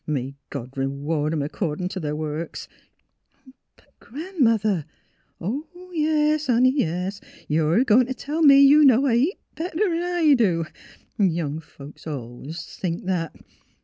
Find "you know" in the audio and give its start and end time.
8.61-9.05